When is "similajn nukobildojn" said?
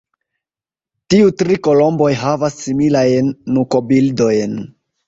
2.65-4.63